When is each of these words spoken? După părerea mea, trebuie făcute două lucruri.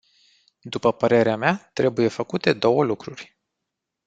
După 0.61 0.93
părerea 0.93 1.35
mea, 1.35 1.69
trebuie 1.73 2.07
făcute 2.07 2.53
două 2.53 2.83
lucruri. 2.83 3.37